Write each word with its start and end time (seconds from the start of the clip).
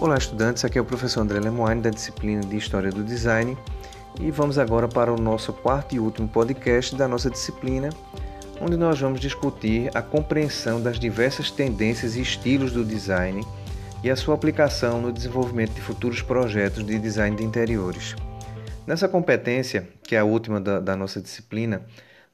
Olá, 0.00 0.16
estudantes. 0.16 0.64
Aqui 0.64 0.78
é 0.78 0.80
o 0.80 0.84
professor 0.84 1.22
André 1.22 1.40
Lemoine 1.40 1.82
da 1.82 1.90
disciplina 1.90 2.40
de 2.40 2.56
História 2.56 2.88
do 2.88 3.02
Design 3.02 3.58
e 4.20 4.30
vamos 4.30 4.56
agora 4.56 4.86
para 4.86 5.12
o 5.12 5.20
nosso 5.20 5.52
quarto 5.52 5.92
e 5.92 5.98
último 5.98 6.28
podcast 6.28 6.94
da 6.94 7.08
nossa 7.08 7.28
disciplina, 7.28 7.88
onde 8.60 8.76
nós 8.76 9.00
vamos 9.00 9.18
discutir 9.18 9.90
a 9.96 10.00
compreensão 10.00 10.80
das 10.80 11.00
diversas 11.00 11.50
tendências 11.50 12.14
e 12.14 12.20
estilos 12.20 12.70
do 12.70 12.84
design 12.84 13.44
e 14.04 14.08
a 14.08 14.14
sua 14.14 14.36
aplicação 14.36 15.02
no 15.02 15.12
desenvolvimento 15.12 15.72
de 15.72 15.80
futuros 15.80 16.22
projetos 16.22 16.86
de 16.86 16.96
design 16.96 17.36
de 17.36 17.42
interiores. 17.42 18.14
Nessa 18.86 19.08
competência, 19.08 19.88
que 20.04 20.14
é 20.14 20.20
a 20.20 20.24
última 20.24 20.60
da, 20.60 20.78
da 20.78 20.94
nossa 20.94 21.20
disciplina, 21.20 21.82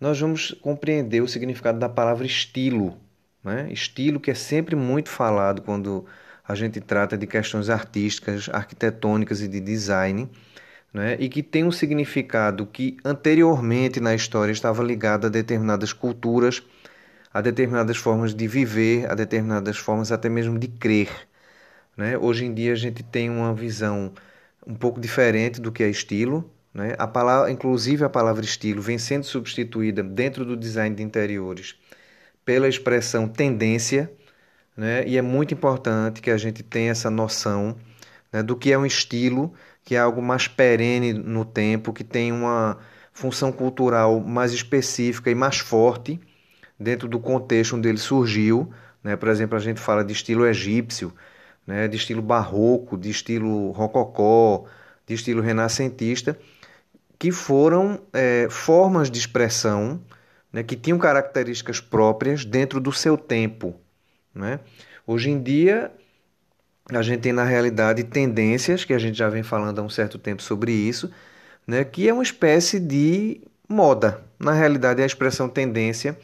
nós 0.00 0.18
vamos 0.18 0.50
compreender 0.60 1.20
o 1.20 1.28
significado 1.28 1.78
da 1.78 1.88
palavra 1.88 2.26
estilo. 2.26 2.96
Né? 3.44 3.68
Estilo 3.70 4.18
que 4.18 4.32
é 4.32 4.34
sempre 4.34 4.74
muito 4.74 5.10
falado 5.10 5.62
quando 5.62 6.04
a 6.46 6.54
gente 6.54 6.80
trata 6.80 7.16
de 7.16 7.26
questões 7.26 7.70
artísticas, 7.70 8.48
arquitetônicas 8.52 9.40
e 9.40 9.48
de 9.48 9.60
design, 9.60 10.28
né? 10.92 11.16
e 11.18 11.28
que 11.28 11.42
tem 11.42 11.64
um 11.64 11.72
significado 11.72 12.66
que 12.66 12.96
anteriormente 13.04 14.00
na 14.00 14.14
história 14.14 14.52
estava 14.52 14.82
ligado 14.82 15.26
a 15.26 15.30
determinadas 15.30 15.92
culturas, 15.92 16.62
a 17.32 17.40
determinadas 17.40 17.96
formas 17.96 18.34
de 18.34 18.46
viver, 18.46 19.10
a 19.10 19.14
determinadas 19.14 19.78
formas 19.78 20.12
até 20.12 20.28
mesmo 20.28 20.58
de 20.58 20.68
crer. 20.68 21.08
Né? 21.96 22.18
Hoje 22.18 22.44
em 22.44 22.52
dia 22.52 22.72
a 22.72 22.76
gente 22.76 23.02
tem 23.02 23.30
uma 23.30 23.54
visão 23.54 24.12
um 24.66 24.74
pouco 24.74 25.00
diferente 25.00 25.60
do 25.60 25.72
que 25.72 25.82
é 25.82 25.88
estilo. 25.88 26.50
Né? 26.74 26.94
A 26.98 27.06
palavra, 27.06 27.50
inclusive 27.50 28.04
a 28.04 28.08
palavra 28.08 28.44
estilo 28.44 28.82
vem 28.82 28.98
sendo 28.98 29.24
substituída 29.24 30.02
dentro 30.02 30.44
do 30.44 30.56
design 30.56 30.94
de 30.94 31.02
interiores 31.02 31.76
pela 32.44 32.68
expressão 32.68 33.28
tendência, 33.28 34.10
né? 34.76 35.06
e 35.06 35.16
é 35.16 35.22
muito 35.22 35.54
importante 35.54 36.20
que 36.20 36.30
a 36.30 36.36
gente 36.36 36.62
tenha 36.62 36.90
essa 36.90 37.10
noção 37.10 37.76
né, 38.32 38.42
do 38.42 38.56
que 38.56 38.72
é 38.72 38.78
um 38.78 38.86
estilo, 38.86 39.52
que 39.84 39.94
é 39.94 39.98
algo 39.98 40.22
mais 40.22 40.48
perene 40.48 41.12
no 41.12 41.44
tempo, 41.44 41.92
que 41.92 42.04
tem 42.04 42.32
uma 42.32 42.78
função 43.12 43.52
cultural 43.52 44.20
mais 44.20 44.52
específica 44.52 45.30
e 45.30 45.34
mais 45.34 45.58
forte 45.58 46.20
dentro 46.78 47.08
do 47.08 47.20
contexto 47.20 47.76
onde 47.76 47.88
ele 47.88 47.98
surgiu. 47.98 48.72
Né? 49.02 49.16
Por 49.16 49.28
exemplo, 49.28 49.56
a 49.56 49.60
gente 49.60 49.80
fala 49.80 50.04
de 50.04 50.12
estilo 50.12 50.46
egípcio, 50.46 51.12
né? 51.66 51.88
de 51.88 51.96
estilo 51.96 52.22
barroco, 52.22 52.96
de 52.96 53.10
estilo 53.10 53.70
rococó, 53.72 54.64
de 55.06 55.14
estilo 55.14 55.42
renascentista, 55.42 56.38
que 57.18 57.30
foram 57.30 58.00
é, 58.12 58.48
formas 58.50 59.10
de 59.10 59.18
expressão 59.18 60.00
né, 60.52 60.62
que 60.62 60.76
tinham 60.76 60.98
características 60.98 61.80
próprias 61.80 62.44
dentro 62.44 62.80
do 62.80 62.92
seu 62.92 63.16
tempo. 63.16 63.80
Né? 64.34 64.60
Hoje 65.06 65.30
em 65.30 65.42
dia, 65.42 65.90
a 66.90 67.02
gente 67.02 67.20
tem 67.20 67.32
na 67.32 67.44
realidade 67.44 68.04
tendências, 68.04 68.84
que 68.84 68.92
a 68.92 68.98
gente 68.98 69.16
já 69.16 69.28
vem 69.28 69.42
falando 69.42 69.78
há 69.78 69.82
um 69.82 69.88
certo 69.88 70.18
tempo 70.18 70.42
sobre 70.42 70.72
isso, 70.72 71.10
né, 71.66 71.84
que 71.84 72.08
é 72.08 72.12
uma 72.12 72.22
espécie 72.22 72.80
de 72.80 73.40
moda. 73.68 74.22
Na 74.38 74.52
realidade, 74.52 75.02
a 75.02 75.06
expressão 75.06 75.48
tendência 75.48 76.18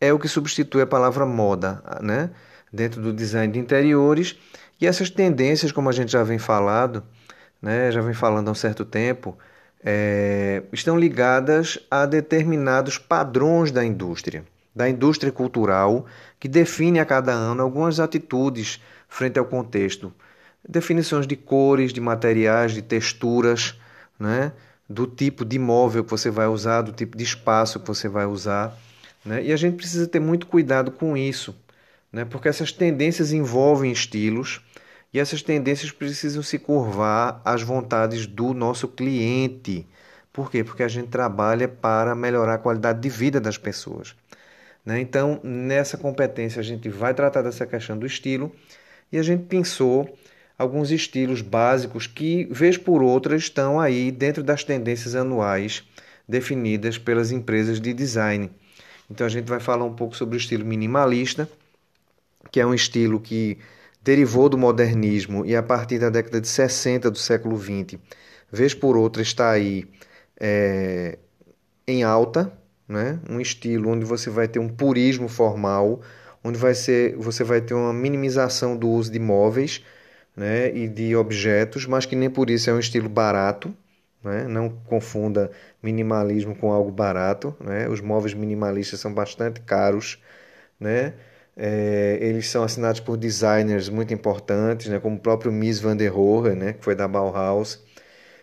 é 0.00 0.12
o 0.12 0.18
que 0.18 0.28
substitui 0.28 0.82
a 0.82 0.86
palavra 0.86 1.26
moda 1.26 1.82
né, 2.00 2.30
dentro 2.72 3.02
do 3.02 3.12
design 3.12 3.52
de 3.52 3.58
interiores. 3.58 4.36
E 4.80 4.86
essas 4.86 5.10
tendências, 5.10 5.72
como 5.72 5.88
a 5.88 5.92
gente 5.92 6.12
já 6.12 6.22
vem 6.22 6.38
falando, 6.38 7.02
né, 7.60 7.90
já 7.90 8.00
vem 8.00 8.14
falando 8.14 8.48
há 8.48 8.52
um 8.52 8.54
certo 8.54 8.84
tempo, 8.84 9.36
é, 9.82 10.62
estão 10.72 10.98
ligadas 10.98 11.78
a 11.90 12.06
determinados 12.06 12.98
padrões 12.98 13.72
da 13.72 13.84
indústria, 13.84 14.44
da 14.78 14.88
indústria 14.88 15.32
cultural, 15.32 16.06
que 16.38 16.46
define 16.46 17.00
a 17.00 17.04
cada 17.04 17.32
ano 17.32 17.62
algumas 17.62 17.98
atitudes 17.98 18.80
frente 19.08 19.36
ao 19.36 19.44
contexto. 19.44 20.12
Definições 20.66 21.26
de 21.26 21.34
cores, 21.34 21.92
de 21.92 22.00
materiais, 22.00 22.72
de 22.72 22.80
texturas, 22.80 23.74
né? 24.20 24.52
do 24.88 25.04
tipo 25.04 25.44
de 25.44 25.58
móvel 25.58 26.04
que 26.04 26.10
você 26.10 26.30
vai 26.30 26.46
usar, 26.46 26.82
do 26.82 26.92
tipo 26.92 27.16
de 27.16 27.24
espaço 27.24 27.80
que 27.80 27.86
você 27.88 28.08
vai 28.08 28.24
usar. 28.24 28.72
Né? 29.24 29.46
E 29.46 29.52
a 29.52 29.56
gente 29.56 29.74
precisa 29.76 30.06
ter 30.06 30.20
muito 30.20 30.46
cuidado 30.46 30.92
com 30.92 31.16
isso, 31.16 31.56
né? 32.12 32.24
porque 32.24 32.48
essas 32.48 32.70
tendências 32.70 33.32
envolvem 33.32 33.90
estilos 33.90 34.60
e 35.12 35.18
essas 35.18 35.42
tendências 35.42 35.90
precisam 35.90 36.42
se 36.42 36.56
curvar 36.56 37.42
às 37.44 37.62
vontades 37.62 38.28
do 38.28 38.54
nosso 38.54 38.86
cliente. 38.86 39.84
Por 40.32 40.52
quê? 40.52 40.62
Porque 40.62 40.84
a 40.84 40.88
gente 40.88 41.08
trabalha 41.08 41.66
para 41.66 42.14
melhorar 42.14 42.54
a 42.54 42.58
qualidade 42.58 43.00
de 43.00 43.08
vida 43.08 43.40
das 43.40 43.58
pessoas. 43.58 44.14
Né? 44.88 45.02
Então, 45.02 45.38
nessa 45.44 45.98
competência, 45.98 46.60
a 46.60 46.62
gente 46.62 46.88
vai 46.88 47.12
tratar 47.12 47.42
dessa 47.42 47.66
questão 47.66 47.98
do 47.98 48.06
estilo 48.06 48.50
e 49.12 49.18
a 49.18 49.22
gente 49.22 49.44
pensou 49.44 50.16
alguns 50.56 50.90
estilos 50.90 51.42
básicos 51.42 52.06
que, 52.06 52.48
vez 52.50 52.78
por 52.78 53.02
outra, 53.02 53.36
estão 53.36 53.78
aí 53.78 54.10
dentro 54.10 54.42
das 54.42 54.64
tendências 54.64 55.14
anuais 55.14 55.84
definidas 56.26 56.96
pelas 56.96 57.30
empresas 57.30 57.78
de 57.78 57.92
design. 57.92 58.50
Então, 59.10 59.26
a 59.26 59.30
gente 59.30 59.44
vai 59.44 59.60
falar 59.60 59.84
um 59.84 59.94
pouco 59.94 60.16
sobre 60.16 60.36
o 60.36 60.38
estilo 60.38 60.64
minimalista, 60.64 61.46
que 62.50 62.58
é 62.58 62.64
um 62.64 62.72
estilo 62.72 63.20
que 63.20 63.58
derivou 64.02 64.48
do 64.48 64.56
modernismo 64.56 65.44
e, 65.44 65.54
a 65.54 65.62
partir 65.62 65.98
da 65.98 66.08
década 66.08 66.40
de 66.40 66.48
60 66.48 67.10
do 67.10 67.18
século 67.18 67.58
20, 67.58 68.00
vez 68.50 68.72
por 68.72 68.96
outra, 68.96 69.20
está 69.20 69.50
aí 69.50 69.84
é, 70.40 71.18
em 71.86 72.02
alta, 72.02 72.50
né? 72.88 73.20
um 73.28 73.40
estilo 73.40 73.90
onde 73.90 74.04
você 74.04 74.30
vai 74.30 74.48
ter 74.48 74.58
um 74.58 74.68
purismo 74.68 75.28
formal, 75.28 76.00
onde 76.42 76.58
vai 76.58 76.74
ser, 76.74 77.16
você 77.16 77.44
vai 77.44 77.60
ter 77.60 77.74
uma 77.74 77.92
minimização 77.92 78.76
do 78.76 78.88
uso 78.88 79.12
de 79.12 79.18
móveis 79.18 79.84
né? 80.36 80.74
e 80.74 80.88
de 80.88 81.14
objetos, 81.16 81.86
mas 81.86 82.06
que 82.06 82.16
nem 82.16 82.30
por 82.30 82.48
isso 82.48 82.70
é 82.70 82.72
um 82.72 82.78
estilo 82.78 83.08
barato. 83.08 83.74
Né? 84.22 84.46
Não 84.48 84.68
confunda 84.68 85.50
minimalismo 85.82 86.54
com 86.56 86.72
algo 86.72 86.90
barato. 86.90 87.54
Né? 87.60 87.88
Os 87.88 88.00
móveis 88.00 88.34
minimalistas 88.34 89.00
são 89.00 89.12
bastante 89.12 89.60
caros. 89.60 90.18
Né? 90.80 91.14
É, 91.56 92.18
eles 92.20 92.48
são 92.48 92.62
assinados 92.62 93.00
por 93.00 93.16
designers 93.16 93.88
muito 93.88 94.14
importantes, 94.14 94.88
né? 94.88 94.98
como 95.00 95.16
o 95.16 95.20
próprio 95.20 95.52
Mies 95.52 95.80
van 95.80 95.96
der 95.96 96.08
Rohe, 96.08 96.54
né? 96.54 96.72
que 96.72 96.84
foi 96.84 96.94
da 96.94 97.08
Bauhaus. 97.08 97.82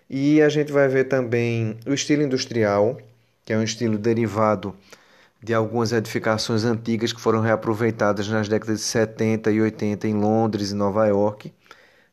E 0.10 0.42
a 0.42 0.50
gente 0.50 0.72
vai 0.72 0.88
ver 0.88 1.06
também 1.06 1.78
o 1.88 1.94
estilo 1.94 2.22
industrial, 2.22 2.98
que 3.46 3.54
é 3.54 3.58
um 3.58 3.64
estilo 3.64 3.98
derivado 3.98 4.76
de 5.42 5.54
algumas 5.54 5.92
edificações 5.92 6.66
antigas 6.66 7.14
que 7.14 7.22
foram 7.22 7.40
reaproveitadas 7.40 8.28
nas 8.28 8.50
décadas 8.50 8.80
de 8.80 8.84
70 8.86 9.52
e 9.52 9.62
80 9.62 10.08
em 10.08 10.16
Londres 10.16 10.72
e 10.72 10.76
Nova 10.76 11.06
York, 11.06 11.54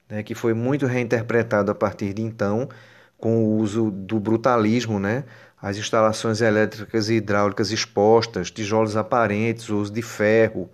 né, 0.08 0.22
que 0.22 0.34
foi 0.34 0.52
muito 0.52 0.84
reinterpretado 0.84 1.70
a 1.70 1.74
partir 1.74 2.12
de 2.12 2.20
então, 2.20 2.68
com 3.16 3.42
o 3.42 3.56
uso 3.56 3.90
do 3.90 4.20
brutalismo, 4.20 5.00
né, 5.00 5.24
as 5.60 5.78
instalações 5.78 6.42
elétricas 6.42 7.08
e 7.08 7.14
hidráulicas 7.14 7.70
expostas, 7.70 8.50
tijolos 8.50 8.96
aparentes, 8.96 9.70
o 9.70 9.78
uso 9.78 9.92
de 9.92 10.02
ferro, 10.02 10.68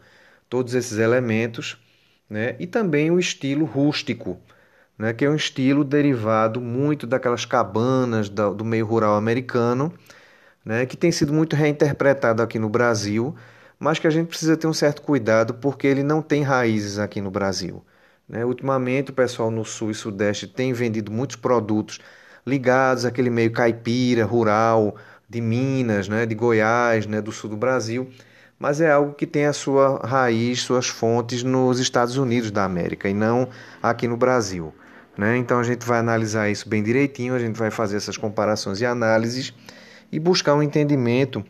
todos 0.49 0.75
esses 0.75 0.99
elementos, 0.99 1.79
né, 2.29 2.57
e 2.59 2.67
também 2.67 3.13
o 3.13 3.21
estilo 3.21 3.65
rústico, 3.65 4.37
né, 4.99 5.13
que 5.13 5.25
é 5.25 5.31
um 5.31 5.37
estilo 5.37 5.85
derivado 5.85 6.61
muito 6.61 7.07
daquelas 7.07 7.45
cabanas 7.45 8.29
do 8.29 8.65
meio 8.65 8.85
rural 8.85 9.15
americano, 9.15 9.95
né, 10.65 10.87
que 10.87 10.97
tem 10.97 11.11
sido 11.13 11.33
muito 11.33 11.57
reinterpretado 11.57 12.43
aqui 12.43 12.59
no 12.59 12.69
Brasil, 12.69 13.35
mas 13.79 13.99
que 13.99 14.07
a 14.07 14.11
gente 14.11 14.29
precisa 14.29 14.57
ter 14.57 14.67
um 14.67 14.73
certo 14.73 15.03
cuidado 15.03 15.55
porque 15.55 15.87
ele 15.87 16.03
não 16.03 16.21
tem 16.21 16.43
raízes 16.43 16.99
aqui 16.99 17.21
no 17.21 17.31
Brasil. 17.31 17.85
Né? 18.29 18.45
Ultimamente, 18.45 19.11
o 19.11 19.15
pessoal 19.15 19.51
no 19.51 19.65
Sul 19.65 19.91
e 19.91 19.95
Sudeste 19.95 20.47
tem 20.47 20.73
vendido 20.73 21.11
muitos 21.11 21.37
produtos 21.37 21.99
ligados 22.47 23.05
àquele 23.05 23.31
meio 23.31 23.53
caipira, 23.53 24.25
rural, 24.25 24.97
de 25.29 25.41
Minas, 25.41 26.09
né, 26.09 26.25
de 26.25 26.35
Goiás, 26.35 27.07
né, 27.07 27.21
do 27.21 27.31
sul 27.31 27.51
do 27.51 27.57
Brasil, 27.57 28.09
mas 28.59 28.81
é 28.81 28.91
algo 28.91 29.13
que 29.13 29.27
tem 29.27 29.45
a 29.45 29.53
sua 29.53 30.01
raiz, 30.05 30.63
suas 30.63 30.89
fontes 30.89 31.43
nos 31.43 31.79
Estados 31.79 32.17
Unidos 32.17 32.51
da 32.51 32.65
América 32.65 33.09
e 33.09 33.15
não 33.15 33.49
aqui 33.83 34.09
no 34.09 34.17
Brasil. 34.17 34.75
Né? 35.17 35.37
Então 35.37 35.61
a 35.61 35.63
gente 35.63 35.87
vai 35.87 35.99
analisar 35.99 36.49
isso 36.49 36.69
bem 36.69 36.83
direitinho, 36.83 37.35
a 37.35 37.39
gente 37.39 37.57
vai 37.57 37.71
fazer 37.71 37.97
essas 37.97 38.17
comparações 38.17 38.81
e 38.81 38.87
análises 38.87 39.53
e 40.11 40.19
buscar 40.19 40.55
um 40.55 40.63
entendimento 40.63 41.45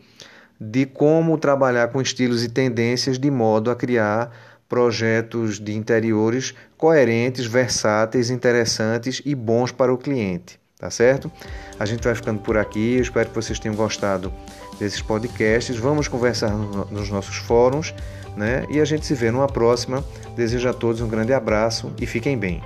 de 0.59 0.85
como 0.85 1.37
trabalhar 1.37 1.87
com 1.87 2.01
estilos 2.01 2.43
e 2.43 2.49
tendências 2.49 3.17
de 3.17 3.31
modo 3.31 3.71
a 3.71 3.75
criar 3.75 4.31
projetos 4.67 5.59
de 5.59 5.75
interiores 5.75 6.53
coerentes, 6.77 7.45
versáteis, 7.45 8.29
interessantes 8.29 9.21
e 9.25 9.33
bons 9.33 9.71
para 9.71 9.91
o 9.91 9.97
cliente, 9.97 10.59
tá 10.77 10.91
certo? 10.91 11.31
A 11.79 11.85
gente 11.85 12.03
vai 12.03 12.13
ficando 12.13 12.39
por 12.41 12.57
aqui, 12.57 12.95
eu 12.97 13.01
espero 13.01 13.29
que 13.29 13.35
vocês 13.35 13.57
tenham 13.57 13.75
gostado 13.75 14.31
desses 14.79 15.01
podcasts. 15.01 15.75
Vamos 15.77 16.07
conversar 16.07 16.51
nos 16.51 17.09
nossos 17.09 17.37
fóruns, 17.37 17.93
né? 18.37 18.65
E 18.69 18.79
a 18.79 18.85
gente 18.85 19.05
se 19.05 19.13
vê 19.13 19.31
numa 19.31 19.47
próxima. 19.47 20.03
Desejo 20.35 20.69
a 20.69 20.73
todos 20.73 21.01
um 21.01 21.07
grande 21.07 21.33
abraço 21.33 21.91
e 21.99 22.05
fiquem 22.05 22.37
bem. 22.37 22.63